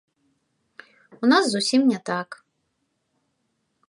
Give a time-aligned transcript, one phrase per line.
[1.27, 2.29] У нас зусім не так.